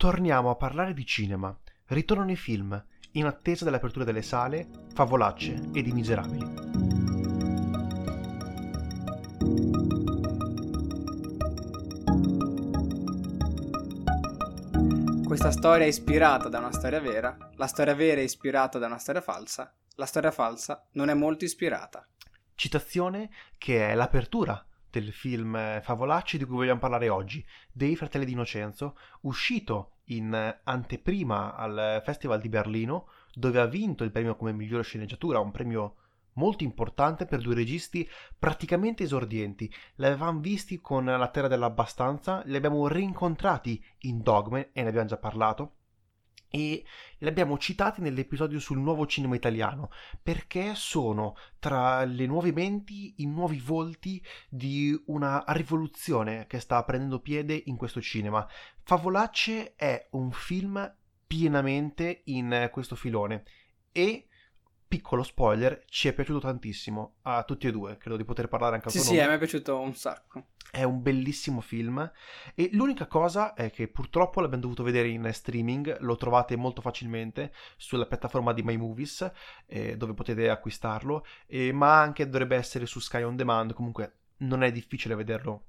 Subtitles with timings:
[0.00, 1.54] torniamo a parlare di cinema.
[1.88, 6.44] Ritornano i film, in attesa dell'apertura delle sale, Favolacce ed I Miserabili.
[15.26, 18.96] Questa storia è ispirata da una storia vera, la storia vera è ispirata da una
[18.96, 22.08] storia falsa, la storia falsa non è molto ispirata.
[22.54, 23.28] Citazione
[23.58, 29.92] che è l'apertura del film Favolacci di cui vogliamo parlare oggi, dei Fratelli d'Innocenzo, uscito
[30.06, 35.52] in anteprima al Festival di Berlino, dove ha vinto il premio come migliore sceneggiatura, un
[35.52, 35.94] premio
[36.34, 38.08] molto importante per due registi
[38.38, 39.72] praticamente esordienti.
[39.96, 45.08] Li avevamo visti con La Terra dell'Abbastanza, li abbiamo rincontrati in Dogme e ne abbiamo
[45.08, 45.74] già parlato
[46.50, 46.84] e
[47.18, 53.26] li abbiamo citati nell'episodio sul nuovo cinema italiano perché sono tra le nuove menti i
[53.26, 58.46] nuovi volti di una rivoluzione che sta prendendo piede in questo cinema.
[58.82, 60.94] Favolacce è un film
[61.26, 63.44] pienamente in questo filone
[63.92, 64.26] e
[64.90, 68.88] piccolo spoiler, ci è piaciuto tantissimo a tutti e due, credo di poter parlare anche
[68.88, 69.24] a Sì, tuo sì, nome.
[69.24, 70.46] a me è piaciuto un sacco.
[70.72, 72.12] È un bellissimo film
[72.54, 77.52] e l'unica cosa è che purtroppo l'abbiamo dovuto vedere in streaming, lo trovate molto facilmente
[77.76, 79.30] sulla piattaforma di My Movies
[79.66, 84.62] eh, dove potete acquistarlo, eh, ma anche dovrebbe essere su Sky On Demand, comunque non
[84.64, 85.66] è difficile vederlo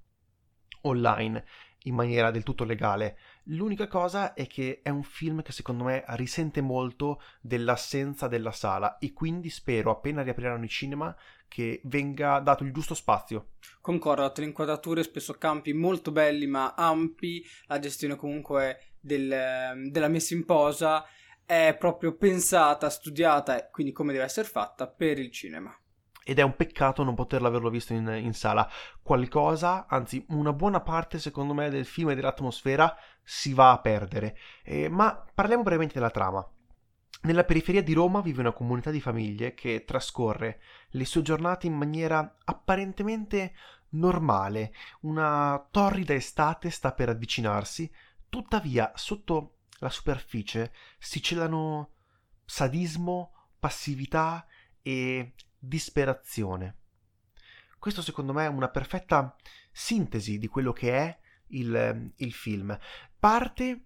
[0.82, 1.46] online
[1.86, 3.18] in maniera del tutto legale.
[3.46, 9.00] L'unica cosa è che è un film che secondo me risente molto dell'assenza della sala
[9.00, 11.16] e quindi spero appena riapriranno i cinema
[11.48, 13.54] che venga dato il giusto spazio.
[13.82, 20.36] Concordo, le inquadrature spesso campi molto belli ma ampi, la gestione comunque del- della messa
[20.36, 21.04] in posa
[21.44, 25.76] è proprio pensata, studiata quindi come deve essere fatta per il cinema.
[26.24, 28.70] Ed è un peccato non poterlo averlo visto in, in sala.
[29.02, 34.38] Qualcosa, anzi una buona parte secondo me del film e dell'atmosfera si va a perdere.
[34.64, 36.48] Eh, ma parliamo brevemente della trama.
[37.24, 41.74] Nella periferia di Roma vive una comunità di famiglie che trascorre le sue giornate in
[41.74, 43.54] maniera apparentemente
[43.90, 44.74] normale.
[45.02, 47.92] Una torrida estate sta per avvicinarsi,
[48.28, 51.92] tuttavia sotto la superficie si celano
[52.46, 54.46] sadismo, passività
[54.82, 56.78] e disperazione.
[57.78, 59.36] Questo secondo me è una perfetta
[59.72, 62.78] sintesi di quello che è il, il film.
[63.20, 63.86] Parte,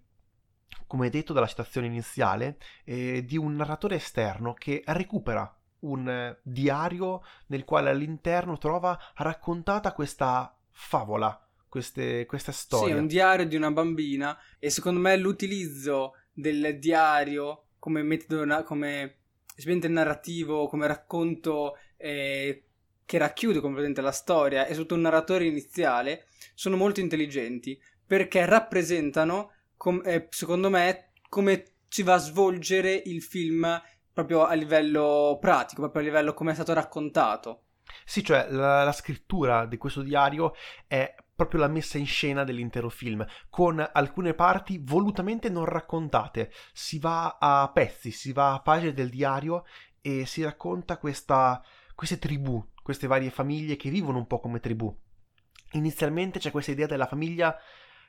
[0.86, 5.50] come detto dalla citazione iniziale, eh, di un narratore esterno che recupera
[5.80, 12.94] un eh, diario nel quale all'interno trova raccontata questa favola, queste, questa storia.
[12.94, 19.18] Sì, un diario di una bambina e secondo me l'utilizzo del diario come metodo, come
[19.56, 22.62] espediente narrativo, come racconto eh,
[23.04, 29.52] che racchiude completamente la storia e sotto un narratore iniziale sono molto intelligenti perché rappresentano,
[29.76, 35.82] com- eh, secondo me, come si va a svolgere il film proprio a livello pratico,
[35.82, 37.62] proprio a livello come è stato raccontato.
[38.04, 40.54] Sì, cioè la, la scrittura di questo diario
[40.86, 46.50] è proprio la messa in scena dell'intero film, con alcune parti volutamente non raccontate.
[46.72, 49.64] Si va a pezzi, si va a pagine del diario
[50.00, 51.62] e si racconta questa,
[51.94, 54.92] queste tribù, queste varie famiglie che vivono un po' come tribù.
[55.72, 57.54] Inizialmente c'è questa idea della famiglia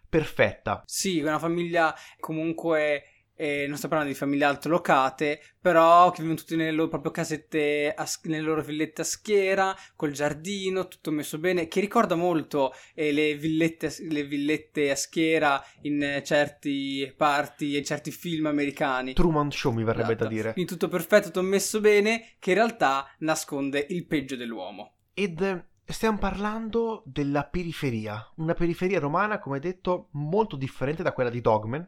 [0.08, 0.84] perfetta.
[0.86, 6.56] Sì, una famiglia comunque, eh, non sto parlando di famiglie altolocate, però che vivono tutti
[6.56, 11.68] nelle loro proprio casette, a nelle loro villette a schiera, col giardino, tutto messo bene,
[11.68, 17.84] che ricorda molto eh, le, villette, le villette a schiera in eh, certi parti e
[17.84, 19.14] certi film americani.
[19.14, 20.24] Truman Show mi verrebbe Esatto.
[20.24, 20.54] da dire.
[20.54, 24.96] Quindi tutto perfetto, tutto messo bene, che in realtà nasconde il peggio dell'uomo.
[25.14, 31.30] Ed eh, stiamo parlando della periferia, una periferia romana, come detto, molto differente da quella
[31.30, 31.88] di Dogman,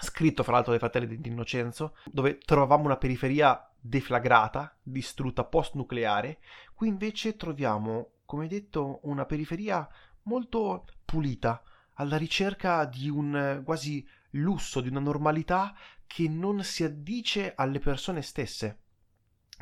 [0.00, 6.38] scritto fra l'altro dai fratelli di Innocenzo, dove trovavamo una periferia deflagrata, distrutta post-nucleare,
[6.74, 9.88] qui invece troviamo, come detto, una periferia
[10.22, 11.62] molto pulita,
[11.94, 15.74] alla ricerca di un quasi lusso, di una normalità
[16.06, 18.78] che non si addice alle persone stesse.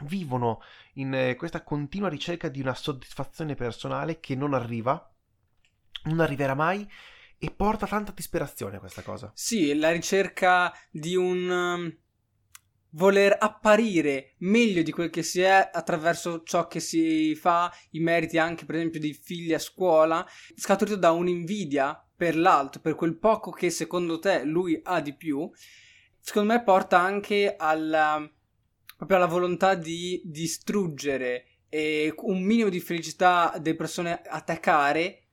[0.03, 0.61] Vivono
[0.95, 5.12] in eh, questa continua ricerca di una soddisfazione personale che non arriva,
[6.05, 6.89] non arriverà mai
[7.38, 9.31] e porta tanta disperazione questa cosa.
[9.35, 11.96] Sì, la ricerca di un um,
[12.90, 18.38] voler apparire meglio di quel che si è attraverso ciò che si fa, i meriti
[18.38, 23.50] anche per esempio dei figli a scuola, scaturito da un'invidia per l'altro, per quel poco
[23.50, 25.49] che secondo te lui ha di più,
[26.19, 28.29] secondo me porta anche alla,
[28.96, 35.28] proprio alla volontà di distruggere e un minimo di felicità delle persone a te care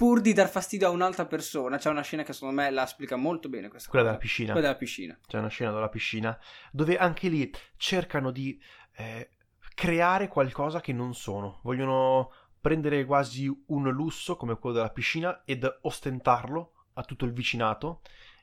[0.00, 1.76] pur di dar fastidio a un'altra persona.
[1.76, 4.16] C'è una scena che secondo me la spiega molto bene questa Quella cosa.
[4.16, 4.52] della piscina.
[4.52, 5.18] Quella della piscina.
[5.26, 6.38] C'è una scena della piscina
[6.72, 8.58] dove anche lì cercano di
[8.96, 9.28] eh,
[9.74, 11.60] creare qualcosa che non sono.
[11.64, 12.32] Vogliono
[12.62, 18.00] prendere quasi un lusso come quello della piscina ed ostentarlo a tutto il vicinato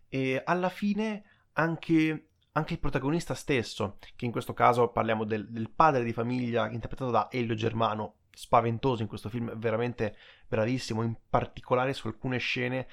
[0.10, 1.24] e alla fine
[1.54, 6.70] anche, anche il protagonista stesso, che in questo caso parliamo del, del padre di famiglia
[6.70, 10.16] interpretato da Elio Germano, spaventoso in questo film, veramente
[10.48, 12.88] bravissimo, in particolare su alcune scene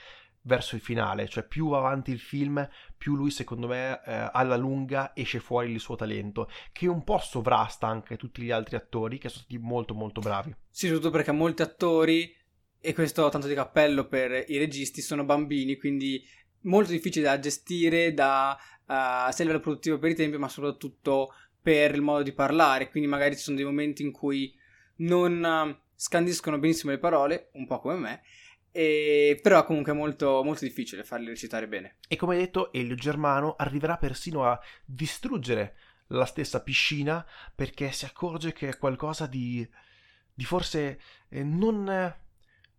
[0.47, 4.57] verso il finale, cioè più va avanti il film, più lui secondo me eh, alla
[4.57, 9.19] lunga esce fuori il suo talento, che un po' sovrasta anche tutti gli altri attori
[9.19, 10.55] che sono stati molto molto bravi.
[10.69, 12.35] Sì, soprattutto perché molti attori,
[12.81, 16.23] e questo tanto di cappello per i registi, sono bambini, quindi
[16.63, 21.33] molto difficile da gestire, da uh, sia a livello produttivo per i tempi, ma soprattutto
[21.61, 24.55] per il modo di parlare, quindi magari ci sono dei momenti in cui
[24.97, 28.23] non uh, scandiscono benissimo le parole, un po' come me,
[28.77, 31.99] e, però è comunque molto, molto difficile farli recitare bene.
[32.09, 35.77] E come detto, Elio Germano arriverà persino a distruggere
[36.09, 37.25] la stessa piscina
[37.55, 39.67] perché si accorge che è qualcosa di,
[40.35, 42.15] di forse eh, non,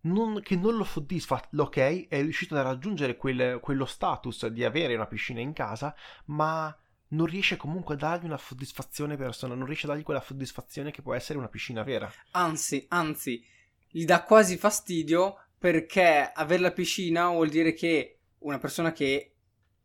[0.02, 1.42] non, che non lo soddisfa.
[1.56, 5.94] Ok, è riuscito a raggiungere quel, quello status di avere una piscina in casa,
[6.26, 6.76] ma
[7.08, 11.02] non riesce comunque a dargli una soddisfazione personale, non riesce a dargli quella soddisfazione che
[11.02, 12.10] può essere una piscina vera.
[12.32, 13.44] Anzi, anzi,
[13.88, 19.32] gli dà quasi fastidio perché avere la piscina vuol dire che una persona che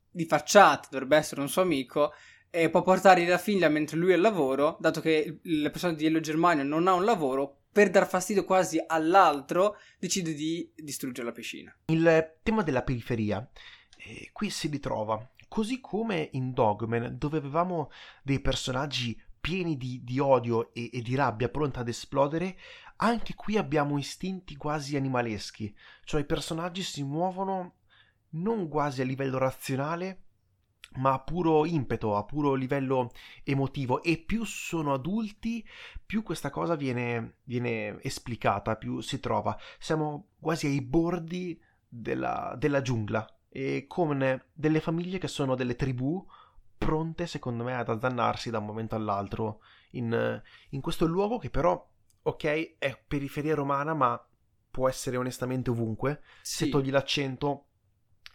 [0.09, 2.11] di facciata dovrebbe essere un suo amico
[2.49, 6.05] eh, può portare la figlia mentre lui è al lavoro, dato che la persona di
[6.05, 11.33] Elio Germania non ha un lavoro, per dar fastidio quasi all'altro, decide di distruggere la
[11.33, 11.73] piscina.
[11.85, 13.49] Il tema della periferia
[13.97, 15.17] eh, qui si ritrova,
[15.51, 17.91] così come in Dogman, dove avevamo
[18.23, 22.57] dei personaggi pieni di, di odio e, e, di rabbia, pronta ad esplodere,
[22.95, 25.75] anche qui abbiamo istinti quasi animaleschi,
[26.05, 27.79] cioè i personaggi si muovono
[28.29, 30.23] non quasi a livello razionale,
[30.99, 33.11] ma a puro impeto, a puro livello
[33.43, 34.01] emotivo.
[34.03, 35.67] E più sono adulti,
[36.05, 39.57] più questa cosa viene, viene esplicata, più si trova.
[39.79, 46.25] Siamo quasi ai bordi della, della giungla e con delle famiglie che sono delle tribù
[46.77, 49.59] pronte, secondo me, ad azzannarsi da un momento all'altro
[49.91, 51.87] in, in questo luogo che però
[52.23, 54.23] ok, è periferia romana, ma
[54.69, 56.21] può essere onestamente ovunque.
[56.41, 56.65] Sì.
[56.65, 57.65] Se togli l'accento,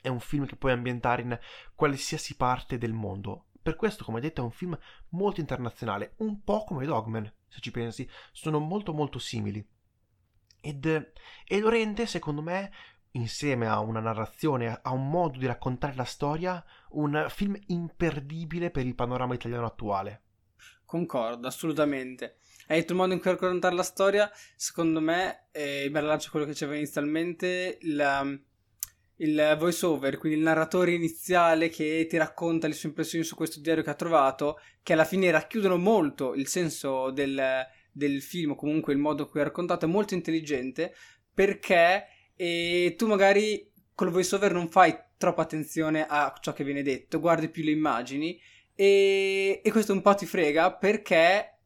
[0.00, 1.38] è un film che puoi ambientare in
[1.74, 3.46] qualsiasi parte del mondo.
[3.62, 4.78] Per questo, come detto, è un film
[5.10, 9.66] molto internazionale, un po' come Dogman, se ci pensi, sono molto molto simili.
[10.60, 11.12] Ed,
[11.46, 12.70] e lo rende, secondo me,
[13.16, 18.86] insieme a una narrazione, a un modo di raccontare la storia, un film imperdibile per
[18.86, 20.22] il panorama italiano attuale.
[20.84, 22.38] Concordo, assolutamente.
[22.68, 26.52] Hai detto il modo in cui raccontare la storia, secondo me, eh, rilascio quello che
[26.52, 28.24] c'era inizialmente, la,
[29.16, 33.60] il voice over, quindi il narratore iniziale che ti racconta le sue impressioni su questo
[33.60, 38.92] diario che ha trovato, che alla fine racchiudono molto il senso del, del film, comunque
[38.92, 40.94] il modo in cui è raccontato, è molto intelligente,
[41.32, 42.06] perché
[42.36, 46.82] e tu magari con il voice over non fai troppa attenzione a ciò che viene
[46.82, 48.38] detto, guardi più le immagini
[48.74, 51.56] e, e questo un po' ti frega perché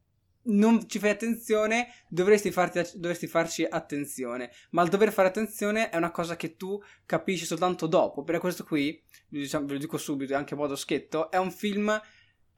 [0.43, 4.51] non ci fai attenzione, dovresti, farti, dovresti, farci attenzione.
[4.71, 8.23] Ma il dover fare attenzione è una cosa che tu capisci soltanto dopo.
[8.23, 12.01] Per questo qui, diciamo, ve lo dico subito, anche a modo schietto, è un film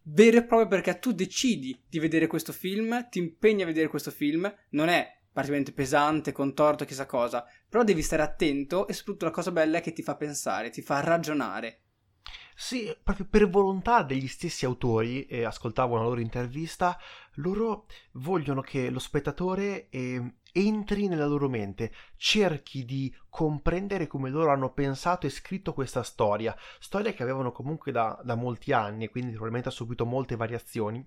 [0.05, 4.11] vero e proprio perché tu decidi di vedere questo film, ti impegni a vedere questo
[4.11, 9.31] film, non è particolarmente pesante, contorto, chissà cosa, però devi stare attento e soprattutto la
[9.31, 11.81] cosa bella è che ti fa pensare, ti fa ragionare.
[12.55, 16.99] Sì, proprio per volontà degli stessi autori, e ascoltavo una loro intervista,
[17.37, 24.53] loro vogliono che lo spettatore eh, entri nella loro mente, cerchi di comprendere come loro
[24.53, 29.31] hanno pensato e scritto questa storia, storia che avevano comunque da, da molti anni quindi
[29.31, 31.05] probabilmente ha subito molte variazioni.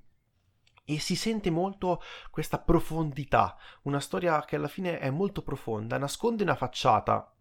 [0.85, 6.43] E si sente molto questa profondità, una storia che alla fine è molto profonda, nasconde
[6.43, 7.33] una facciata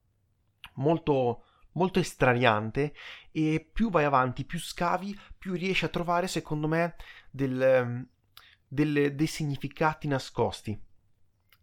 [0.76, 2.94] molto molto estraniante
[3.30, 6.96] e più vai avanti, più scavi, più riesci a trovare, secondo me,
[7.30, 8.08] del, ehm,
[8.66, 10.80] del, dei significati nascosti.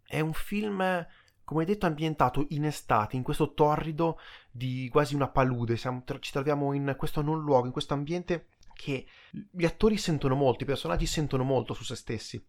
[0.04, 1.06] È un film,
[1.44, 4.18] come detto, ambientato in estate, in questo torrido
[4.50, 5.76] di quasi una palude.
[5.76, 10.64] Siamo, ci troviamo in questo non luogo, in questo ambiente che gli attori sentono molto,
[10.64, 12.44] i personaggi sentono molto su se stessi.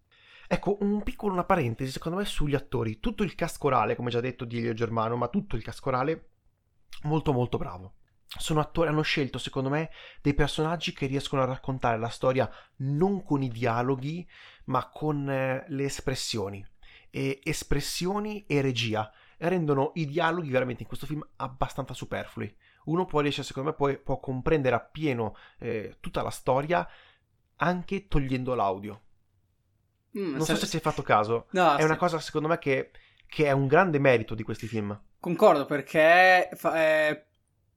[0.47, 2.99] Ecco, un piccolo, una parentesi, secondo me, sugli attori.
[2.99, 6.29] Tutto il cast corale, come già detto di Elio Germano, ma tutto il cast corale
[7.03, 7.95] molto molto bravo.
[8.25, 13.23] Sono attori, hanno scelto secondo me dei personaggi che riescono a raccontare la storia non
[13.23, 14.27] con i dialoghi,
[14.65, 16.65] ma con eh, le espressioni.
[17.09, 19.11] E espressioni e regia.
[19.37, 22.55] rendono i dialoghi veramente in questo film abbastanza superflui.
[22.85, 26.87] Uno può riesce, secondo me, poi può comprendere appieno eh, tutta la storia
[27.57, 29.01] anche togliendo l'audio.
[30.17, 31.47] Mm, non so se ci hai fatto caso.
[31.53, 31.85] No, è sì.
[31.85, 32.91] una cosa, secondo me, che,
[33.27, 34.99] che, è un grande merito di questi film.
[35.19, 37.25] Concordo, perché fa, eh,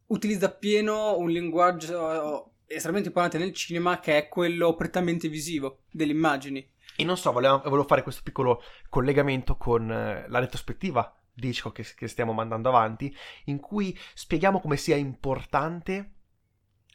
[0.07, 6.69] utilizza appieno un linguaggio estremamente importante nel cinema che è quello prettamente visivo delle immagini.
[6.97, 11.83] E non so, volevo, volevo fare questo piccolo collegamento con eh, la retrospettiva di Hitchcock
[11.83, 13.15] che, che stiamo mandando avanti,
[13.45, 16.13] in cui spieghiamo come sia importante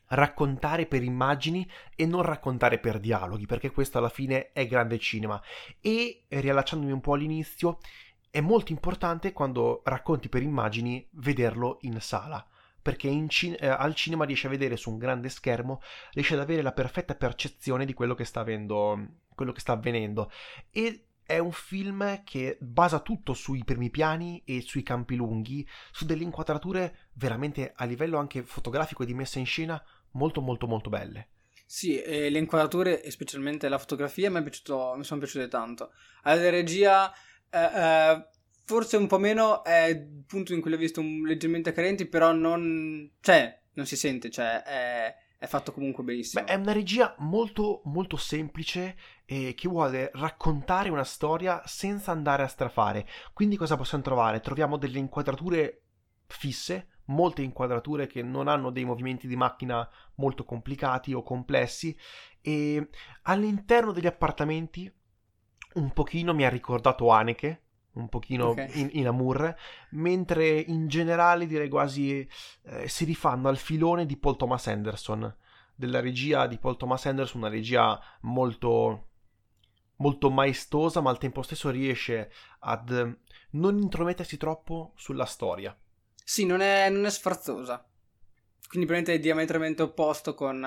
[0.08, 5.42] raccontare per immagini e non raccontare per dialoghi, perché questo alla fine è grande cinema.
[5.80, 7.78] E riallacciandomi un po' all'inizio,
[8.30, 12.46] è molto importante quando racconti per immagini vederlo in sala
[12.82, 15.82] perché cin- eh, al cinema riesce a vedere su un grande schermo,
[16.14, 19.00] riesce ad avere la perfetta percezione di quello che sta, avendo,
[19.36, 20.32] quello che sta avvenendo.
[20.72, 26.06] E è un film che basa tutto sui primi piani e sui campi lunghi, su
[26.06, 30.90] delle inquadrature veramente a livello anche fotografico e di messa in scena molto molto molto
[30.90, 31.30] belle.
[31.66, 35.94] Sì, le inquadrature e specialmente la fotografia mi, piaciuto, mi sono piaciute tanto.
[36.24, 37.10] Alla regia
[37.50, 38.28] eh, eh,
[38.66, 43.10] forse un po' meno è il punto in cui l'ho visto leggermente carenti, però non...
[43.22, 46.44] cioè, non si sente, cioè, è, è fatto comunque benissimo.
[46.44, 48.96] Beh, è una regia molto, molto semplice
[49.26, 53.08] e che vuole raccontare una storia senza andare a strafare.
[53.34, 54.40] Quindi cosa possiamo trovare?
[54.40, 55.82] Troviamo delle inquadrature
[56.28, 61.98] fisse, molte inquadrature che non hanno dei movimenti di macchina molto complicati o complessi
[62.40, 62.90] e
[63.24, 64.94] all'interno degli appartamenti
[65.74, 68.70] un pochino mi ha ricordato Haneke un pochino okay.
[68.80, 69.56] in, in, amour,
[69.92, 72.28] mentre in generale direi quasi
[72.64, 75.36] eh, si rifanno al filone di Paul Thomas Anderson,
[75.76, 79.08] della regia di Paul Thomas Anderson, una regia molto,
[79.98, 83.18] molto maestosa, ma al tempo stesso riesce ad
[83.52, 85.78] non intromettersi troppo sulla storia.
[86.24, 87.86] Sì, non è, non è sfarzosa.
[88.68, 90.66] Quindi probabilmente è diametralmente opposto con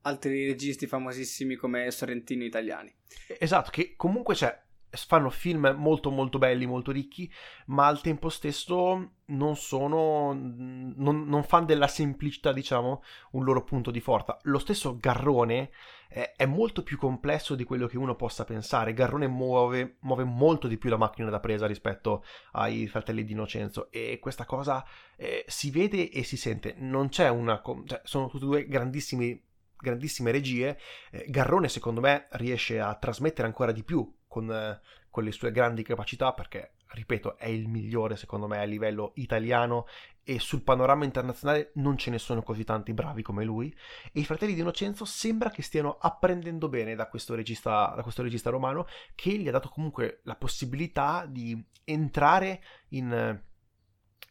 [0.00, 2.92] altri registi famosissimi come Sorrentino italiani.
[3.38, 4.63] Esatto, che comunque c'è
[4.96, 7.30] fanno film molto molto belli, molto ricchi,
[7.66, 13.90] ma al tempo stesso non sono non, non fanno della semplicità, diciamo, un loro punto
[13.90, 14.38] di forza.
[14.42, 15.70] Lo stesso Garrone
[16.08, 18.92] è, è, molto più complesso di quello che uno possa pensare.
[18.92, 23.90] Garrone muove, muove, molto di più la macchina da presa rispetto ai fratelli di Innocenzo
[23.90, 24.84] e questa cosa
[25.16, 26.74] eh, si vede e si sente.
[26.78, 29.42] Non c'è una cioè, sono tutti due grandissimi
[29.84, 30.78] grandissime regie,
[31.10, 35.52] eh, Garrone secondo me riesce a trasmettere ancora di più con, eh, con le sue
[35.52, 39.86] grandi capacità perché, ripeto, è il migliore secondo me a livello italiano
[40.24, 43.72] e sul panorama internazionale non ce ne sono così tanti bravi come lui.
[44.12, 48.22] E i fratelli di Innocenzo sembra che stiano apprendendo bene da questo regista, da questo
[48.22, 53.40] regista romano che gli ha dato comunque la possibilità di entrare in,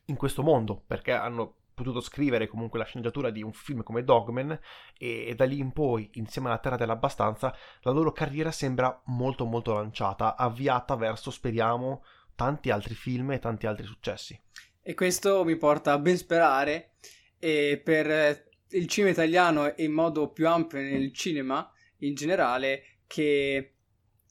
[0.05, 4.51] in questo mondo perché hanno potuto scrivere comunque la sceneggiatura di un film come Dogman
[4.97, 9.45] e, e, da lì in poi, insieme alla Terra dell'Abbastanza, la loro carriera sembra molto
[9.45, 12.03] molto lanciata, avviata verso, speriamo,
[12.35, 14.39] tanti altri film e tanti altri successi.
[14.81, 16.93] E questo mi porta a ben sperare
[17.39, 23.73] e per il cinema italiano e in modo più ampio nel cinema in generale che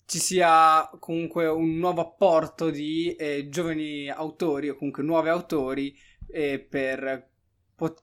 [0.04, 5.96] ci sia comunque un nuovo apporto di eh, giovani autori o comunque nuovi autori
[6.30, 7.30] eh, per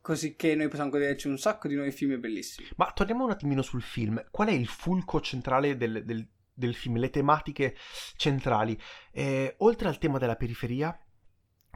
[0.01, 2.67] così che noi possiamo goderci un sacco di nuovi film bellissimi.
[2.75, 4.24] Ma torniamo un attimino sul film.
[4.31, 7.75] Qual è il fulco centrale del, del, del film, le tematiche
[8.15, 8.79] centrali?
[9.12, 10.98] Eh, oltre al tema della periferia,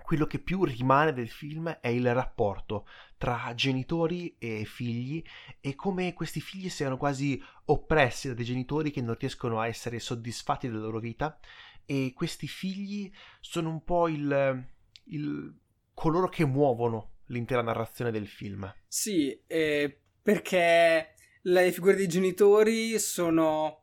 [0.03, 2.85] quello che più rimane del film è il rapporto
[3.17, 5.23] tra genitori e figli
[5.61, 9.99] e come questi figli siano quasi oppressi da dei genitori che non riescono a essere
[9.99, 11.39] soddisfatti della loro vita
[11.85, 14.67] e questi figli sono un po' il,
[15.05, 15.57] il
[15.93, 18.71] coloro che muovono l'intera narrazione del film.
[18.87, 23.81] Sì, eh, perché le figure dei genitori sono,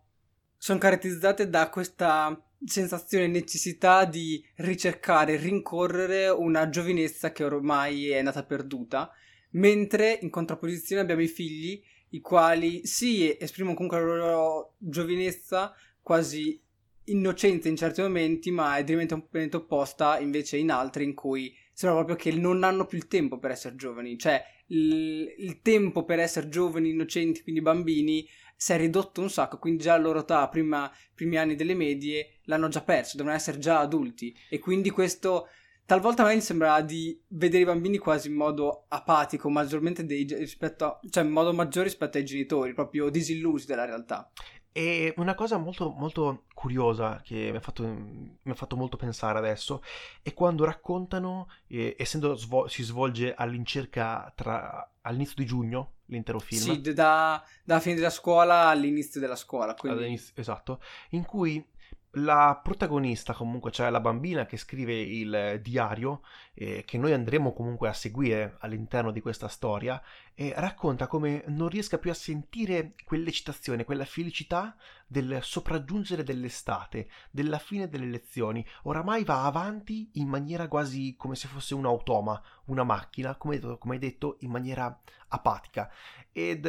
[0.56, 8.22] sono caratterizzate da questa sensazione e necessità di ricercare, rincorrere una giovinezza che ormai è
[8.22, 9.10] nata perduta,
[9.52, 16.60] mentre in contrapposizione abbiamo i figli, i quali sì, esprimono comunque la loro giovinezza quasi
[17.04, 22.16] innocente in certi momenti, ma è diametralmente opposta invece in altri in cui sembra proprio
[22.16, 26.50] che non hanno più il tempo per essere giovani, cioè il, il tempo per essere
[26.50, 30.92] giovani, innocenti, quindi bambini, si è ridotto un sacco, quindi già a loro età, prima,
[31.14, 35.48] primi anni delle medie, l'hanno già perso, devono essere già adulti e quindi questo
[35.86, 40.84] talvolta a me sembra di vedere i bambini quasi in modo apatico, maggiormente dei, rispetto
[40.84, 44.30] a, cioè in modo maggiore rispetto ai genitori, proprio disillusi dalla realtà.
[44.72, 49.38] E una cosa molto, molto curiosa che mi ha, fatto, mi ha fatto molto pensare
[49.38, 49.82] adesso
[50.22, 56.60] è quando raccontano, eh, essendo svol- si svolge all'incirca tra, all'inizio di giugno l'intero film.
[56.60, 59.74] Sì, da, dalla fine della scuola all'inizio della scuola.
[59.74, 60.20] Quindi...
[60.34, 61.64] Esatto, in cui
[62.14, 66.22] la protagonista, comunque, cioè la bambina che scrive il diario,
[66.54, 70.02] eh, che noi andremo comunque a seguire all'interno di questa storia,
[70.34, 74.74] eh, racconta come non riesca più a sentire quell'eccitazione, quella felicità
[75.06, 78.66] del sopraggiungere dell'estate, della fine delle lezioni.
[78.82, 83.94] Oramai va avanti in maniera quasi come se fosse un automa, una macchina, come, come
[83.94, 85.88] hai detto, in maniera apatica.
[86.32, 86.66] Ed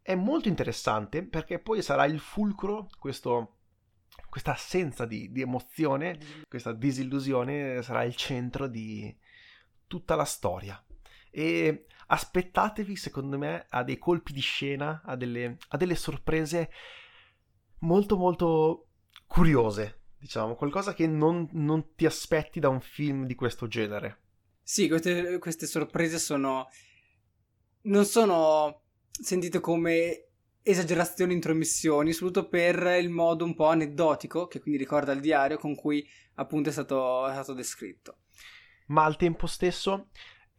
[0.00, 3.57] è molto interessante perché poi sarà il fulcro, questo
[4.28, 6.18] questa assenza di, di, emozione,
[6.48, 9.14] questa disillusione sarà il centro di
[9.86, 10.82] tutta la storia.
[11.30, 16.70] E aspettatevi, secondo me, a dei colpi di scena, a delle, a delle sorprese
[17.80, 18.88] molto molto
[19.26, 24.22] curiose, diciamo, qualcosa che non, non, ti aspetti da un film di questo genere.
[24.62, 26.68] Sì, queste, queste sorprese sono...
[27.82, 30.27] non sono sentite come
[30.70, 35.74] esagerazioni, intromissioni, soprattutto per il modo un po' aneddotico, che quindi ricorda il diario, con
[35.74, 38.18] cui appunto è stato, è stato descritto.
[38.86, 40.08] Ma al tempo stesso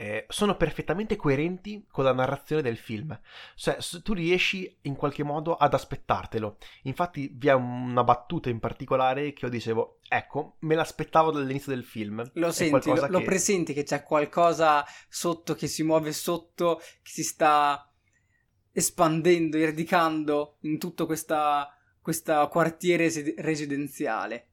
[0.01, 3.19] eh, sono perfettamente coerenti con la narrazione del film.
[3.55, 6.57] Cioè, tu riesci in qualche modo ad aspettartelo.
[6.83, 11.83] Infatti, vi è una battuta in particolare che io dicevo: Ecco, me l'aspettavo dall'inizio del
[11.83, 12.23] film.
[12.35, 13.07] Lo senti, lo, che...
[13.09, 17.88] lo presenti che c'è qualcosa sotto che si muove sotto, che si sta
[18.71, 21.35] espandendo e radicando in tutto questo
[22.49, 24.49] quartiere residenziale.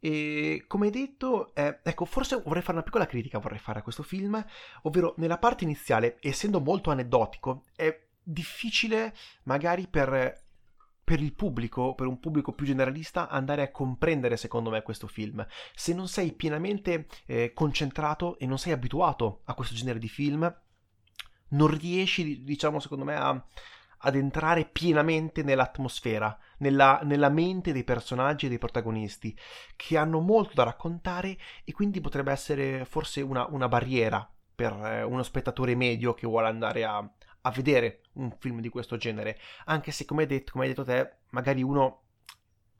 [0.00, 4.02] E come detto, eh, ecco, forse vorrei fare una piccola critica vorrei fare a questo
[4.02, 4.42] film,
[4.82, 10.44] ovvero nella parte iniziale, essendo molto aneddotico, è difficile magari per,
[11.02, 15.44] per il pubblico, per un pubblico più generalista, andare a comprendere secondo me questo film.
[15.74, 20.54] Se non sei pienamente eh, concentrato e non sei abituato a questo genere di film,
[21.50, 23.44] non riesci, diciamo, secondo me, a,
[23.98, 29.36] ad entrare pienamente nell'atmosfera, nella, nella, mente dei personaggi e dei protagonisti,
[29.76, 35.02] che hanno molto da raccontare e quindi potrebbe essere forse una, una barriera per eh,
[35.02, 39.90] uno spettatore medio che vuole andare a, a, vedere un film di questo genere, anche
[39.90, 42.02] se come hai detto, come hai detto te, magari uno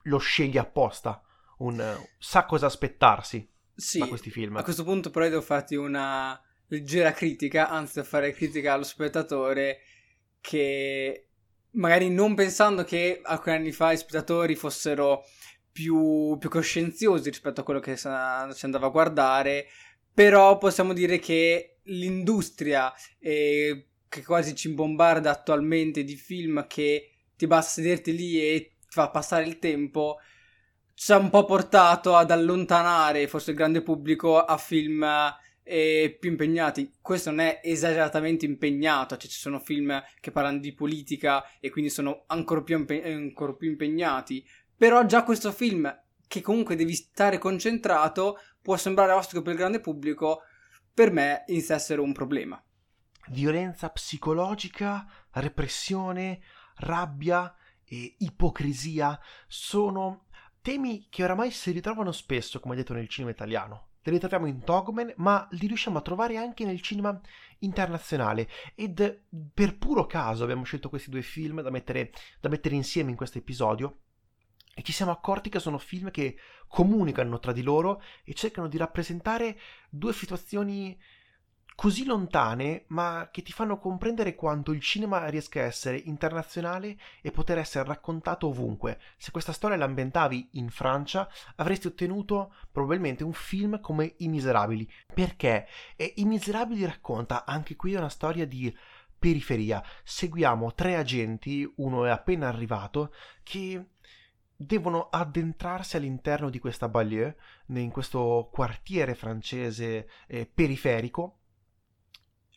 [0.02, 1.22] lo sceglie apposta,
[1.58, 4.56] un, sa cosa aspettarsi sì, da questi film.
[4.56, 9.80] A questo punto però devo farti una leggera critica, anzi a fare critica allo spettatore
[10.40, 11.26] che
[11.72, 15.24] magari non pensando che alcuni anni fa i spettatori fossero
[15.70, 19.66] più, più coscienziosi rispetto a quello che si andava a guardare,
[20.12, 27.46] però possiamo dire che l'industria eh, che quasi ci bombarda attualmente di film che ti
[27.46, 30.18] basta sederti lì e fa passare il tempo
[30.94, 35.06] ci ha un po' portato ad allontanare forse il grande pubblico a film
[35.68, 36.94] e più impegnati.
[37.02, 41.90] Questo non è esageratamente impegnato, cioè ci sono film che parlano di politica e quindi
[41.90, 44.42] sono ancora più, impe- ancora più impegnati.
[44.74, 45.94] Però già questo film,
[46.26, 50.40] che comunque devi stare concentrato, può sembrare ostico per il grande pubblico,
[50.94, 52.62] per me inizia a essere un problema.
[53.28, 56.40] Violenza psicologica, repressione,
[56.76, 57.54] rabbia
[57.84, 60.28] e ipocrisia sono
[60.62, 65.12] temi che oramai si ritrovano spesso, come detto nel cinema italiano li ritroviamo in Dogman,
[65.16, 67.18] ma li riusciamo a trovare anche nel cinema
[67.60, 68.48] internazionale.
[68.74, 73.16] Ed per puro caso abbiamo scelto questi due film da mettere, da mettere insieme in
[73.16, 74.00] questo episodio.
[74.74, 76.36] E ci siamo accorti che sono film che
[76.68, 79.58] comunicano tra di loro e cercano di rappresentare
[79.90, 80.96] due situazioni
[81.78, 87.30] così lontane, ma che ti fanno comprendere quanto il cinema riesca a essere internazionale e
[87.30, 88.98] poter essere raccontato ovunque.
[89.16, 94.90] Se questa storia l'ambientavi in Francia, avresti ottenuto probabilmente un film come I Miserabili.
[95.14, 95.68] Perché?
[95.94, 98.76] E I Miserabili racconta anche qui una storia di
[99.16, 99.80] periferia.
[100.02, 103.14] Seguiamo tre agenti, uno è appena arrivato,
[103.44, 103.90] che
[104.56, 107.36] devono addentrarsi all'interno di questa banlieue,
[107.66, 111.37] in questo quartiere francese eh, periferico,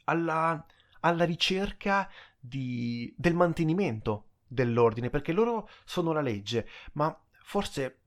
[0.05, 0.65] alla,
[1.01, 2.09] alla ricerca
[2.39, 7.99] di, del mantenimento dell'ordine, perché loro sono la legge, ma forse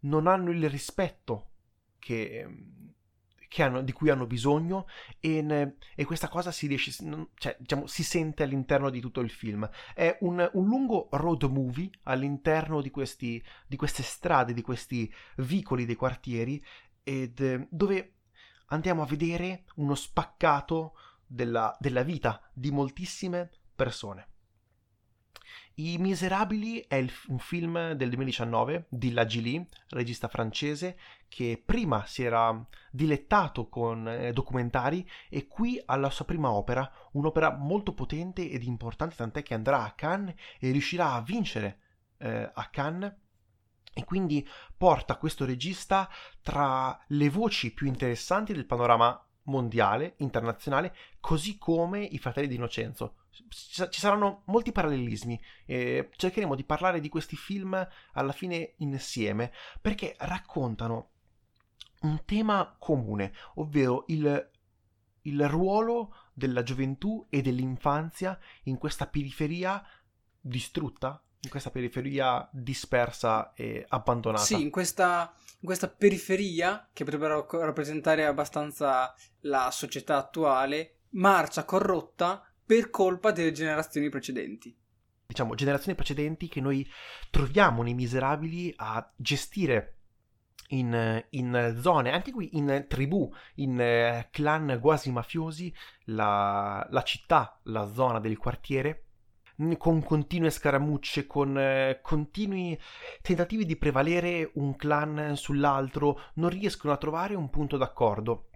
[0.00, 1.50] non hanno il rispetto
[1.98, 2.46] che,
[3.48, 4.86] che hanno, di cui hanno bisogno
[5.18, 6.92] e, e questa cosa si, riesce,
[7.34, 9.68] cioè, diciamo, si sente all'interno di tutto il film.
[9.94, 15.84] È un, un lungo road movie all'interno di, questi, di queste strade, di questi vicoli
[15.86, 16.64] dei quartieri,
[17.02, 18.14] ed, dove
[18.66, 20.94] andiamo a vedere uno spaccato
[21.30, 24.26] della, della vita di moltissime persone.
[25.74, 32.04] I Miserabili è il, un film del 2019 di La Gilly, regista francese, che prima
[32.06, 37.94] si era dilettato con eh, documentari e qui ha la sua prima opera, un'opera molto
[37.94, 41.78] potente ed importante, tant'è che andrà a Cannes e riuscirà a vincere
[42.18, 43.14] eh, a Cannes
[43.94, 46.10] e quindi porta questo regista
[46.42, 53.16] tra le voci più interessanti del panorama mondiale, internazionale, così come i fratelli di Innocenzo.
[53.30, 60.14] Ci saranno molti parallelismi e cercheremo di parlare di questi film alla fine insieme perché
[60.18, 61.10] raccontano
[62.02, 64.50] un tema comune, ovvero il,
[65.22, 69.82] il ruolo della gioventù e dell'infanzia in questa periferia
[70.40, 74.44] distrutta, in questa periferia dispersa e abbandonata.
[74.44, 82.44] Sì, in questa, in questa periferia, che potrebbe rappresentare abbastanza la società attuale, marcia corrotta
[82.64, 84.76] per colpa delle generazioni precedenti.
[85.26, 86.88] Diciamo, generazioni precedenti che noi
[87.30, 89.94] troviamo nei miserabili a gestire
[90.70, 95.74] in, in, zone, anche qui in tribù, in eh, clan quasi mafiosi,
[96.06, 99.04] la, la, città, la zona del quartiere,
[99.76, 102.78] con continue scaramucce, con eh, continui
[103.22, 108.49] tentativi di prevalere un clan sull'altro, non riescono a trovare un punto d'accordo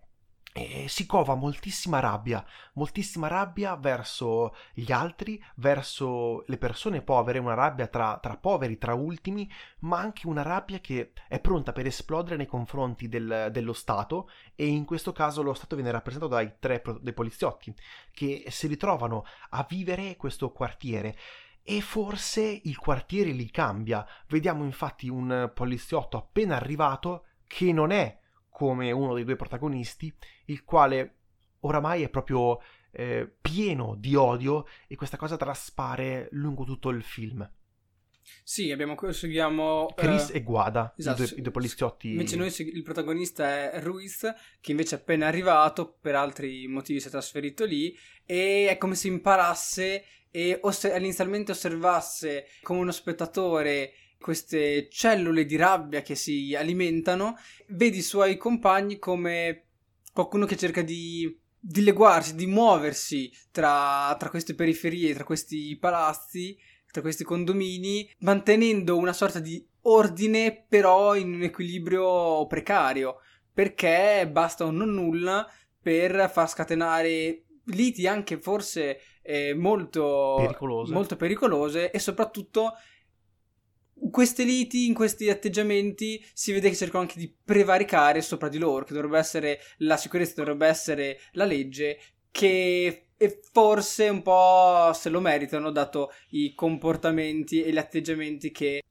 [0.56, 7.54] e si cova moltissima rabbia, moltissima rabbia verso gli altri, verso le persone povere, una
[7.54, 12.36] rabbia tra, tra, poveri, tra ultimi, ma anche una rabbia che è pronta per esplodere
[12.36, 16.80] nei confronti del, dello Stato e in questo caso lo Stato viene rappresentato dai tre
[17.00, 17.74] dei poliziotti
[18.12, 21.16] che si ritrovano a vivere questo quartiere.
[21.64, 24.06] E forse il quartiere li cambia.
[24.28, 28.22] Vediamo infatti un poliziotto appena arrivato che non è
[28.54, 30.14] come uno dei due protagonisti,
[30.44, 31.16] il quale
[31.62, 32.60] oramai è proprio
[32.92, 37.50] eh, pieno di odio e questa cosa traspare lungo tutto il film.
[38.44, 42.10] Sì, abbiamo, seguiamo Chris uh, e Guada, esatto, i, due, i, due, poliziotti.
[42.10, 47.08] Invece noi il protagonista è Ruiz, che invece è appena arrivato, per altri motivi si
[47.08, 47.92] è trasferito lì,
[48.24, 55.54] e è come se imparasse e oss- inizialmente osservasse come uno spettatore queste cellule di
[55.56, 57.36] rabbia che si alimentano,
[57.68, 59.66] vedi i suoi compagni come
[60.14, 66.56] qualcuno che cerca di dileguarsi, di muoversi tra, tra queste periferie, tra questi palazzi,
[66.90, 73.16] tra questi condomini, mantenendo una sorta di ordine però in un equilibrio precario,
[73.52, 75.46] perché basta un non nulla
[75.82, 80.92] per far scatenare liti anche forse eh, molto, pericolose.
[80.94, 82.72] molto pericolose e soprattutto
[84.02, 88.58] in queste liti, in questi atteggiamenti, si vede che cercano anche di prevaricare sopra di
[88.58, 91.98] loro, che dovrebbe essere la sicurezza, dovrebbe essere la legge,
[92.30, 98.82] che e forse un po' se lo meritano, dato i comportamenti e gli atteggiamenti che,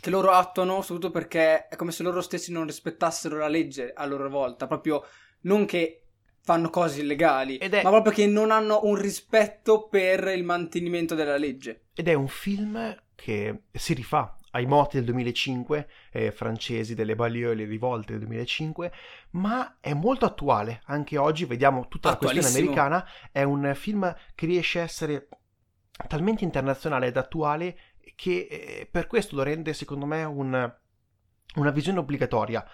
[0.00, 4.04] che loro attuano, soprattutto perché è come se loro stessi non rispettassero la legge a
[4.06, 5.02] loro volta, proprio
[5.42, 6.04] non che
[6.42, 7.82] fanno cose illegali, è...
[7.82, 11.86] ma proprio che non hanno un rispetto per il mantenimento della legge.
[11.94, 17.50] Ed è un film che si rifà ai moti del 2005, eh, francesi delle Ballieu
[17.50, 18.92] e le rivolte del 2005,
[19.30, 20.82] ma è molto attuale.
[20.86, 23.06] Anche oggi vediamo tutta la questione americana.
[23.30, 25.28] È un film che riesce a essere
[26.08, 27.76] talmente internazionale ed attuale
[28.14, 30.74] che eh, per questo lo rende, secondo me, un,
[31.54, 32.66] una visione obbligatoria.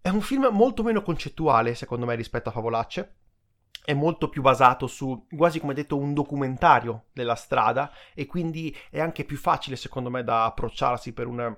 [0.00, 3.14] È un film molto meno concettuale, secondo me, rispetto a Favolacce
[3.84, 9.00] è molto più basato su quasi come detto un documentario della strada e quindi è
[9.00, 11.56] anche più facile secondo me da approcciarsi per un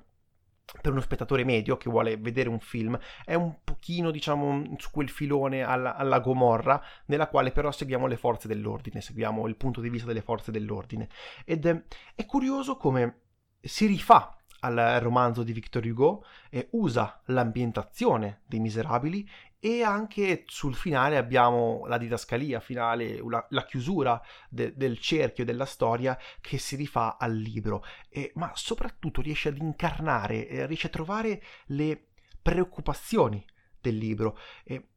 [0.83, 2.99] per uno spettatore medio che vuole vedere un film.
[3.25, 8.19] È un pochino diciamo su quel filone alla, alla, Gomorra nella quale però seguiamo le
[8.19, 11.09] forze dell'ordine seguiamo il punto di vista delle forze dell'ordine.
[11.45, 11.83] Ed è,
[12.15, 13.21] è curioso come
[13.61, 19.29] si rifà al romanzo di Victor Hugo e usa l'ambientazione dei miserabili
[19.61, 25.65] e anche sul finale abbiamo la didascalia finale, la, la chiusura de, del cerchio della
[25.65, 30.91] storia che si rifà al libro, e, ma soprattutto riesce ad incarnare, eh, riesce a
[30.91, 32.09] trovare le
[32.41, 33.45] preoccupazioni
[33.81, 34.39] del libro.
[34.65, 34.91] E,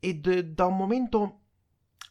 [0.00, 1.40] ed da un momento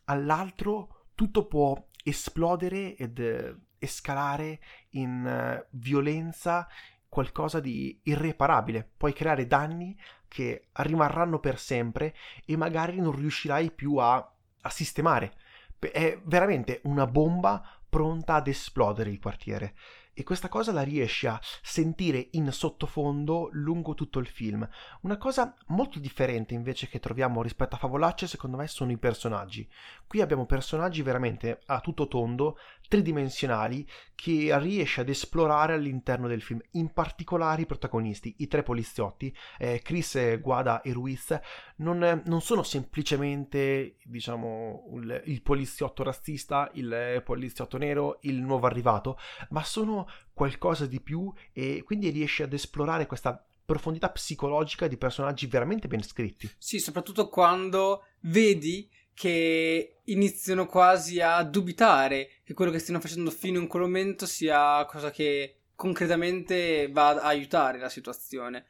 [0.06, 4.60] all'altro tutto può esplodere ed eh, escalare
[4.92, 6.68] in uh, violenza,
[7.12, 10.00] qualcosa di irreparabile, puoi creare danni
[10.32, 12.16] che rimarranno per sempre
[12.46, 14.16] e magari non riuscirai più a,
[14.62, 15.34] a sistemare.
[15.78, 19.76] È veramente una bomba pronta ad esplodere il quartiere.
[20.14, 24.68] e questa cosa la riesci a sentire in sottofondo lungo tutto il film.
[25.02, 29.68] Una cosa molto differente invece che troviamo rispetto a Favolacce secondo me sono i personaggi.
[30.06, 33.88] Qui abbiamo personaggi veramente a tutto tondo, tridimensionali,
[34.22, 39.82] che riesce ad esplorare all'interno del film, in particolare i protagonisti, i tre poliziotti, eh,
[39.84, 41.40] Chris, Guada e Ruiz,
[41.78, 49.18] non, non sono semplicemente diciamo il, il poliziotto razzista, il poliziotto nero, il nuovo arrivato,
[49.50, 55.48] ma sono qualcosa di più e quindi riesce ad esplorare questa profondità psicologica di personaggi
[55.48, 56.48] veramente ben scritti.
[56.60, 63.60] Sì, soprattutto quando vedi che iniziano quasi a dubitare che quello che stiano facendo fino
[63.60, 68.66] in quel momento sia cosa che concretamente va a aiutare la situazione.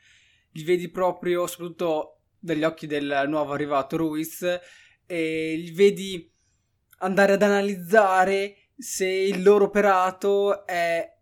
[0.51, 4.41] Li vedi proprio, soprattutto dagli occhi del nuovo arrivato Ruiz,
[5.05, 6.29] e li vedi
[6.99, 11.17] andare ad analizzare se il loro operato è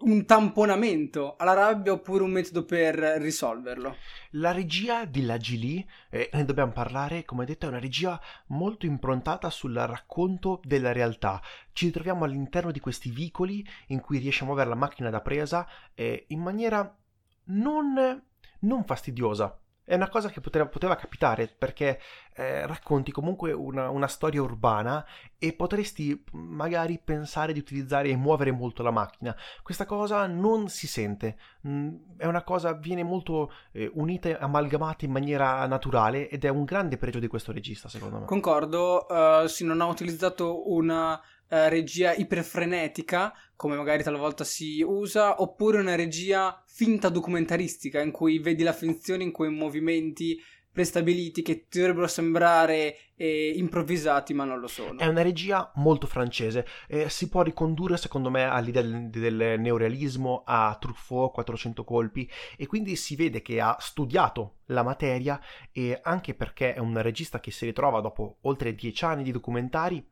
[0.00, 3.96] un tamponamento alla rabbia oppure un metodo per risolverlo.
[4.32, 9.50] La regia di Lagili, eh, ne dobbiamo parlare, come detto, è una regia molto improntata
[9.50, 11.40] sul racconto della realtà.
[11.72, 15.66] Ci ritroviamo all'interno di questi vicoli in cui riesce a muovere la macchina da presa
[15.94, 16.96] eh, in maniera
[17.44, 18.22] non,
[18.60, 21.98] non fastidiosa, è una cosa che poteva, poteva capitare perché
[22.34, 25.02] eh, racconti comunque una, una, storia urbana
[25.38, 29.34] e potresti magari pensare di utilizzare e muovere molto la macchina.
[29.62, 35.06] Questa cosa non si sente, mm, è una cosa, viene molto eh, unita e amalgamata
[35.06, 38.24] in maniera naturale ed è un grande pregio di questo regista secondo me.
[38.26, 41.18] Concordo, uh, sì, non ha utilizzato una
[41.48, 48.38] eh, regia iperfrenetica, come magari talvolta si usa, oppure una regia finta documentaristica, in cui
[48.38, 50.40] vedi la finzione in quei movimenti
[50.78, 55.00] prestabiliti che ti dovrebbero sembrare eh, improvvisati ma non lo sono.
[55.00, 60.44] È una regia molto francese, eh, si può ricondurre secondo me all'idea del, del neorealismo,
[60.46, 65.40] a Truffaut, 400 colpi e quindi si vede che ha studiato la materia
[65.72, 70.06] e anche perché è un regista che si ritrova dopo oltre dieci anni di documentari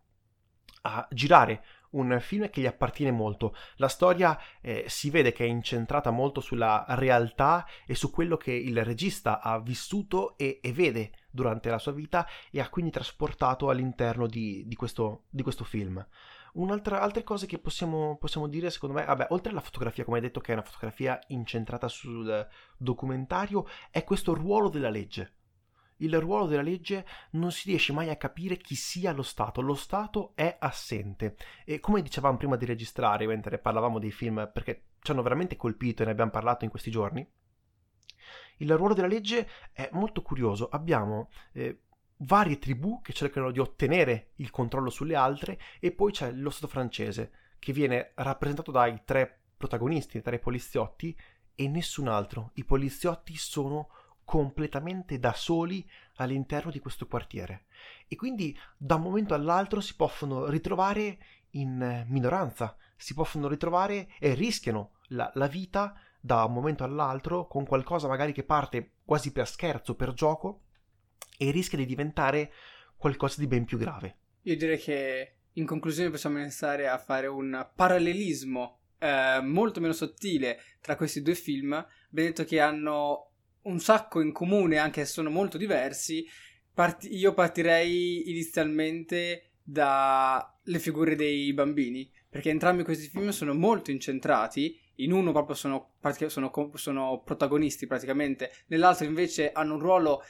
[0.95, 3.55] a girare un film che gli appartiene molto.
[3.77, 8.53] La storia eh, si vede che è incentrata molto sulla realtà e su quello che
[8.53, 13.69] il regista ha vissuto e, e vede durante la sua vita e ha quindi trasportato
[13.69, 16.05] all'interno di, di, questo, di questo, film.
[16.55, 20.23] Un'altra altre cose che possiamo, possiamo, dire, secondo me, vabbè, oltre alla fotografia, come hai
[20.23, 22.47] detto, che è una fotografia incentrata sul
[22.79, 25.33] documentario, è questo ruolo della legge
[25.99, 29.75] il ruolo della legge non si riesce mai a capire chi sia lo Stato, lo
[29.75, 31.37] Stato è assente.
[31.65, 36.03] E come dicevamo prima di registrare, mentre parlavamo dei film, perché ci hanno veramente colpito
[36.03, 37.27] e ne abbiamo parlato in questi giorni,
[38.59, 41.81] il ruolo della legge è molto curioso, abbiamo eh,
[42.19, 46.69] varie tribù che cercano di ottenere il controllo sulle altre e poi c'è lo Stato
[46.69, 51.17] francese che viene rappresentato dai tre protagonisti, dai tre poliziotti
[51.55, 53.89] e nessun altro, i poliziotti sono
[54.27, 57.67] completamente da soli all'interno di questo quartiere
[58.09, 61.19] e quindi da un momento all'altro si possono ritrovare
[61.51, 67.65] in minoranza, si possono ritrovare e rischiano la, la vita da un momento all'altro con
[67.65, 70.63] qualcosa magari che parte quasi per scherzo, per gioco
[71.39, 72.53] e rischia di diventare
[72.97, 74.17] qualcosa di ben più grave.
[74.43, 80.59] Io direi che in conclusione possiamo iniziare a fare un parallelismo eh, molto meno sottile
[80.81, 81.73] tra questi due film.
[81.75, 83.31] Abbiamo detto che hanno
[83.67, 86.27] un sacco in comune, anche se sono molto diversi,
[86.73, 94.79] part- io partirei inizialmente dalle figure dei bambini, perché entrambi questi film sono molto incentrati,
[94.97, 95.95] in uno proprio sono,
[96.27, 100.23] sono, sono protagonisti praticamente, nell'altro invece hanno un ruolo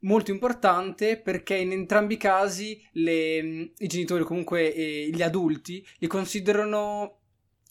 [0.00, 6.06] molto importante perché in entrambi i casi le, i genitori comunque eh, gli adulti li
[6.06, 7.20] considerano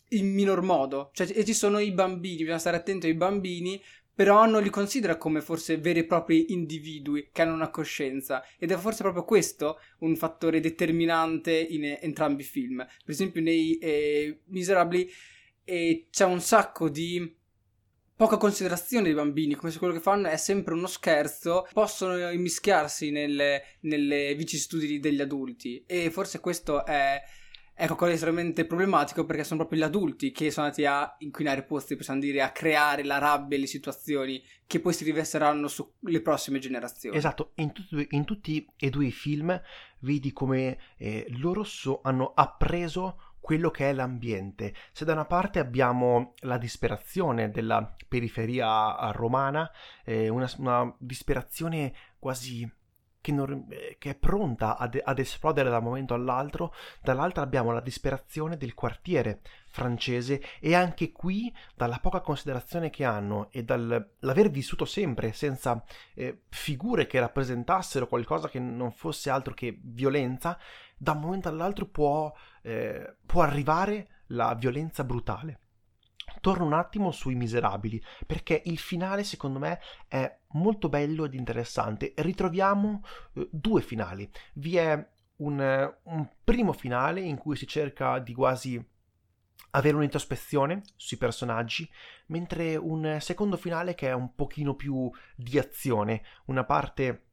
[0.10, 3.82] in minor modo, cioè e ci sono i bambini, bisogna stare attenti ai bambini
[4.16, 8.72] però non li considera come forse veri e propri individui che hanno una coscienza ed
[8.72, 12.78] è forse proprio questo un fattore determinante in entrambi i film.
[12.78, 15.12] Per esempio nei eh, Miserabili
[15.66, 17.44] eh, c'è un sacco di
[18.16, 23.12] poca considerazione dei bambini, come se quello che fanno è sempre uno scherzo, possono immischiarsi
[23.12, 27.22] nelle, nelle vicissitudini degli adulti e forse questo è
[27.78, 31.60] è qualcosa di estremamente problematico perché sono proprio gli adulti che sono andati a inquinare
[31.60, 35.68] i posti, possiamo dire, a creare la rabbia e le situazioni che poi si riverseranno
[35.68, 37.18] sulle prossime generazioni.
[37.18, 39.62] Esatto, in, tutti, in tutti e due i film
[40.00, 44.74] vedi come eh, loro so, hanno appreso quello che è l'ambiente.
[44.94, 49.70] Se da una parte abbiamo la disperazione della periferia romana,
[50.06, 52.68] eh, una, una disperazione quasi
[53.26, 57.72] che, non, eh, che è pronta ad, ad, esplodere da un momento all'altro, dall'altra abbiamo
[57.72, 64.52] la disperazione del quartiere francese e anche qui dalla poca considerazione che hanno e dall'aver
[64.52, 65.84] vissuto sempre senza
[66.14, 70.60] eh, figure che rappresentassero qualcosa che non fosse altro che violenza,
[70.96, 75.62] da un momento all'altro può, eh, può arrivare la violenza brutale
[76.42, 82.14] torno un attimo sui Miserabili, perché il finale secondo me è molto bello ed interessante.
[82.16, 84.30] Ritroviamo eh, due finali.
[84.54, 88.84] Vi è un, un primo finale in cui si cerca di quasi
[89.72, 91.90] avere un'introspezione sui personaggi,
[92.28, 97.25] mentre un secondo finale che è un pochino più di azione, una parte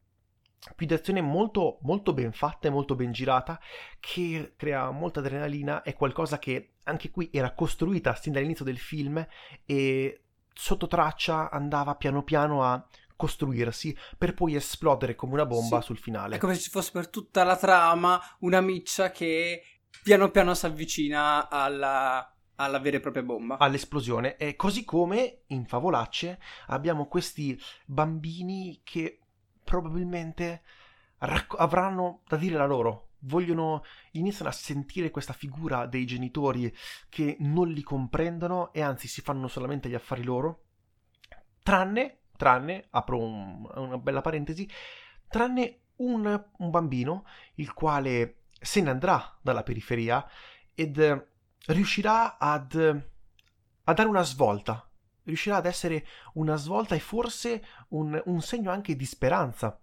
[0.77, 3.61] più di azione molto, molto ben fatta e molto ben girata,
[3.99, 9.25] che crea molta adrenalina, è qualcosa che anche qui era costruita sin dall'inizio del film
[9.65, 10.23] e
[10.53, 12.85] sotto traccia andava piano piano a
[13.17, 15.87] costruirsi per poi esplodere come una bomba sì.
[15.87, 16.37] sul finale.
[16.37, 19.63] È come se ci fosse per tutta la trama una miccia che
[20.03, 23.59] piano piano si avvicina alla, alla vera e propria bomba.
[23.59, 24.37] All'esplosione.
[24.37, 29.22] E così come in Favolacce abbiamo questi bambini che
[29.73, 30.65] probabilmente
[31.21, 33.13] racco- avranno da dire la loro.
[33.21, 36.71] Vogliono, iniziano a sentire questa figura dei genitori
[37.09, 40.65] che non li comprendono e anzi si fanno solamente gli affari loro.
[41.63, 44.69] Tranne, tranne, apro un, una bella parentesi,
[45.27, 50.29] tranne un, un bambino il quale se ne andrà dalla periferia
[50.75, 51.27] ed
[51.67, 52.75] riuscirà ad,
[53.85, 54.87] a dare una svolta
[55.25, 59.79] riuscirà ad essere una svolta e forse un, un segno anche di speranza.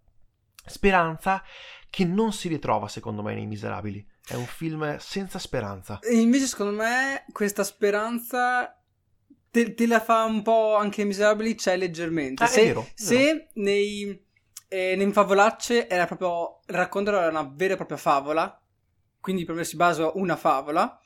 [0.65, 1.43] Speranza
[1.89, 4.05] che non si ritrova, secondo me, nei Miserabili.
[4.25, 5.99] È un film senza speranza.
[5.99, 8.79] E invece, secondo me, questa speranza
[9.49, 12.43] te, te la fa un po' anche Miserabili, c'è leggermente.
[12.43, 14.25] Ah, se, è vero, se nei,
[14.67, 18.61] eh, nei favolacce era proprio era una vera e propria favola,
[19.19, 20.99] quindi proprio si basa una favola,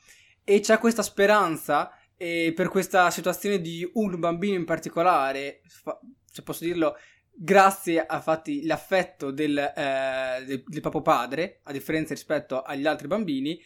[0.44, 5.62] e c'è questa speranza e per questa situazione di un bambino in particolare,
[6.24, 6.96] se posso dirlo,
[7.30, 13.08] grazie a fatti l'affetto del, eh, del, del proprio padre, a differenza rispetto agli altri
[13.08, 13.60] bambini,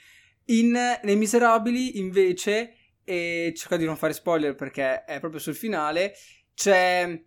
[0.47, 6.15] in, nei Miserabili invece, e cerco di non fare spoiler perché è proprio sul finale,
[6.55, 7.23] c'è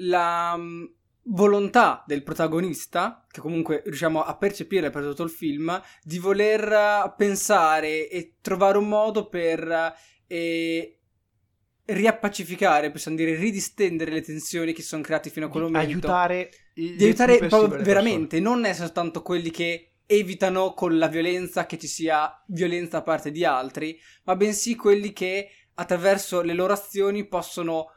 [0.00, 0.84] la mm,
[1.30, 8.08] volontà del protagonista, che comunque riusciamo a percepire per tutto il film, di voler pensare
[8.08, 9.94] e trovare un modo per
[10.28, 11.00] e
[11.86, 15.88] riappacificare, possiamo dire, ridistendere le tensioni che si sono create fino a quel momento.
[15.88, 21.76] Aiutare di aiutare proprio veramente, non è soltanto quelli che evitano con la violenza che
[21.76, 27.26] ci sia violenza da parte di altri, ma bensì quelli che attraverso le loro azioni
[27.26, 27.88] possono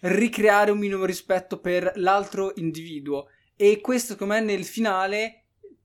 [0.00, 3.26] ricreare un minimo rispetto per l'altro individuo.
[3.54, 5.41] E questo, come nel finale,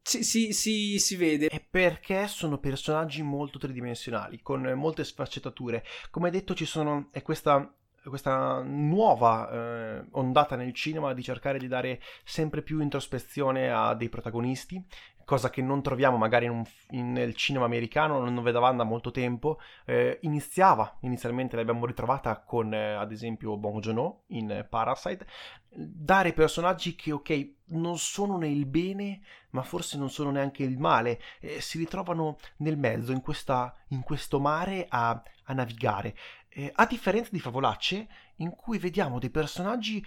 [0.08, 1.48] si, si, si, si, vede.
[1.48, 5.84] È perché sono personaggi molto tridimensionali, con molte sfaccettature.
[6.10, 7.10] Come detto, ci sono.
[7.12, 7.72] È questa.
[8.08, 14.08] Questa nuova eh, ondata nel cinema di cercare di dare sempre più introspezione a dei
[14.08, 14.82] protagonisti,
[15.27, 19.11] cosa che non troviamo magari in un, in, nel cinema americano, non vedevamo da molto
[19.11, 25.27] tempo, eh, iniziava, inizialmente l'abbiamo ritrovata con eh, ad esempio Bong Joon-ho in Parasite,
[25.69, 31.19] dare personaggi che ok non sono nel bene ma forse non sono neanche il male,
[31.41, 36.15] eh, si ritrovano nel mezzo, in, questa, in questo mare a, a navigare,
[36.47, 40.01] eh, a differenza di Favolacce in cui vediamo dei personaggi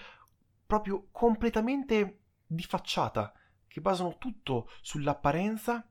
[0.66, 3.34] proprio completamente di facciata,
[3.70, 5.88] che basano tutto sull'apparenza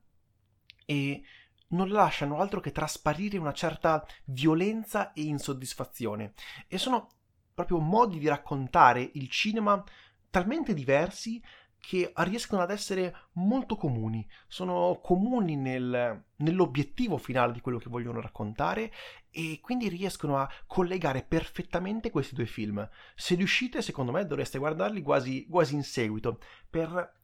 [0.84, 1.22] e
[1.68, 6.34] non lasciano altro che trasparire una certa violenza e insoddisfazione.
[6.68, 7.08] E sono
[7.54, 9.82] proprio modi di raccontare il cinema
[10.28, 11.42] talmente diversi
[11.78, 18.20] che riescono ad essere molto comuni, sono comuni nel, nell'obiettivo finale di quello che vogliono
[18.20, 18.92] raccontare
[19.30, 22.86] e quindi riescono a collegare perfettamente questi due film.
[23.14, 26.38] Se riuscite, secondo me, dovreste guardarli quasi, quasi in seguito
[26.68, 27.19] per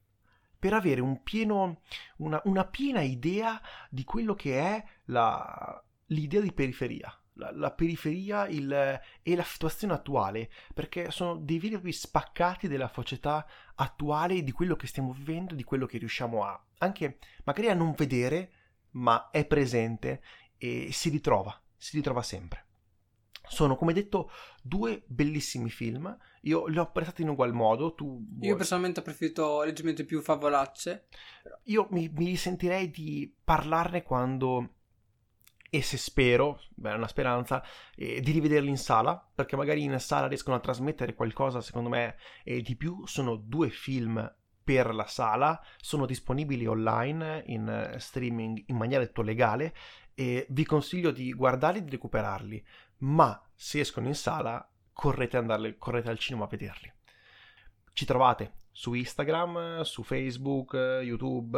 [0.57, 1.81] per avere un pieno,
[2.17, 7.13] una, una, piena idea di quello che è la, l'idea di periferia.
[7.33, 13.45] La, la periferia il, e la situazione attuale, perché sono dei veri spaccati della società
[13.75, 17.93] attuale, di quello che stiamo vivendo, di quello che riusciamo a anche magari a non
[17.93, 18.51] vedere,
[18.91, 20.21] ma è presente
[20.57, 22.66] e si ritrova, si ritrova sempre.
[23.49, 24.31] Sono, come detto,
[24.61, 26.15] due bellissimi film.
[26.41, 27.93] Io li ho apprezzati in ugual modo.
[27.93, 31.07] Tu Io personalmente ho preferito leggermente più favolacce.
[31.65, 34.71] Io mi, mi sentirei di parlarne quando
[35.69, 37.61] e se spero, beh, è una speranza,
[37.95, 42.15] eh, di rivederli in sala, perché magari in sala riescono a trasmettere qualcosa, secondo me,
[42.43, 43.05] eh, di più.
[43.05, 44.33] Sono due film
[44.63, 49.73] per la sala, sono disponibili online in streaming in maniera detto legale
[50.13, 52.65] e vi consiglio di guardarli e di recuperarli,
[52.99, 56.91] ma se escono in sala correte, andarli, correte al cinema a vederli.
[57.93, 61.57] Ci trovate su Instagram, su Facebook, YouTube,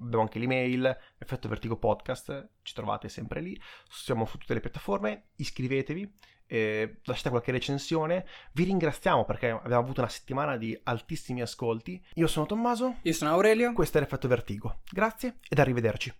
[0.00, 5.28] abbiamo anche l'email, Effetto Vertigo Podcast, ci trovate sempre lì, siamo su tutte le piattaforme,
[5.36, 6.14] iscrivetevi,
[6.46, 12.02] eh, lasciate qualche recensione, vi ringraziamo perché abbiamo avuto una settimana di altissimi ascolti.
[12.14, 13.72] Io sono Tommaso, Io sono Aurelio.
[13.72, 16.14] questo è l'Effetto Vertigo, grazie ed arrivederci.